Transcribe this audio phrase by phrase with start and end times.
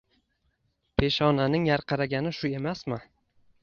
[1.03, 3.05] Peshonaning yarqiragani shu emasmi?!